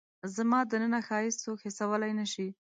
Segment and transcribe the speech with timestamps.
[0.35, 2.47] زما دننه ښایست څوک حسولای نه شي